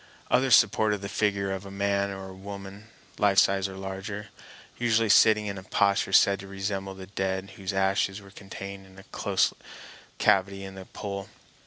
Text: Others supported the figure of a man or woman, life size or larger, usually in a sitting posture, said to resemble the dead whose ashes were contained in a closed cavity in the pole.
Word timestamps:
Others 0.31 0.55
supported 0.55 1.01
the 1.03 1.09
figure 1.09 1.51
of 1.51 1.63
a 1.63 1.69
man 1.69 2.09
or 2.09 2.33
woman, 2.33 2.87
life 3.19 3.37
size 3.37 3.67
or 3.67 3.75
larger, 3.77 4.29
usually 4.79 5.05
in 5.05 5.11
a 5.11 5.11
sitting 5.11 5.63
posture, 5.65 6.11
said 6.11 6.39
to 6.39 6.47
resemble 6.47 6.95
the 6.95 7.05
dead 7.05 7.51
whose 7.51 7.71
ashes 7.71 8.19
were 8.19 8.31
contained 8.31 8.87
in 8.87 8.97
a 8.97 9.03
closed 9.03 9.53
cavity 10.17 10.63
in 10.63 10.73
the 10.73 10.85
pole. 10.85 11.29